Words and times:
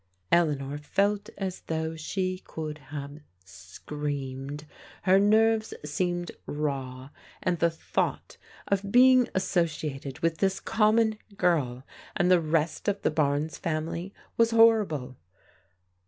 Eleanor 0.31 0.79
felt 0.79 1.29
as 1.37 1.61
though 1.67 1.95
she 1.95 2.39
could 2.39 2.79
have 2.89 3.19
screamed. 3.45 4.65
Her 5.03 5.19
nerves 5.19 5.75
seemed 5.85 6.31
raw, 6.47 7.11
and 7.43 7.59
the 7.59 7.69
thought 7.69 8.37
of 8.67 8.91
being 8.91 9.29
associated 9.35 10.17
with 10.21 10.39
this 10.39 10.59
common 10.59 11.19
girl, 11.37 11.83
and 12.17 12.31
the 12.31 12.41
rest 12.41 12.87
of 12.87 12.99
the 13.03 13.11
Barnes 13.11 13.59
family, 13.59 14.11
was 14.37 14.49
horrible. 14.49 15.17